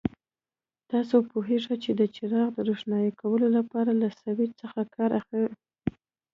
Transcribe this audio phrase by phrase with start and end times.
[0.91, 5.47] تاسو پوهېږئ چې د څراغ د روښانه کولو لپاره له سویچ څخه کار اخلي.